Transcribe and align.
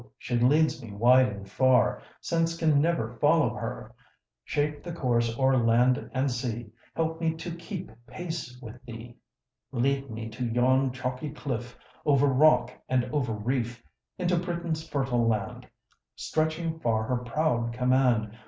she 0.17 0.35
leads 0.35 0.81
me 0.81 0.91
wide 0.91 1.27
and 1.27 1.47
far, 1.47 2.01
Sense 2.21 2.57
can 2.57 2.81
never 2.81 3.19
follow 3.19 3.53
her 3.53 3.93
Shape 4.43 4.81
thy 4.81 4.93
course 4.93 5.37
o'er 5.37 5.55
land 5.55 6.09
and 6.11 6.31
sea, 6.31 6.71
Help 6.95 7.21
me 7.21 7.35
to 7.35 7.53
keep 7.55 7.91
pace 8.07 8.57
with 8.59 8.83
thee, 8.83 9.15
Lead 9.71 10.09
me 10.09 10.27
to 10.29 10.43
yon' 10.43 10.91
chalky 10.91 11.29
cliff, 11.29 11.77
Over 12.03 12.25
rock 12.25 12.71
and 12.89 13.05
over 13.13 13.33
reef, 13.33 13.83
Into 14.17 14.37
Britain's 14.37 14.81
fertile 14.89 15.27
land, 15.27 15.67
Stretching 16.15 16.79
far 16.79 17.03
her 17.03 17.17
proud 17.17 17.71
command. 17.71 18.35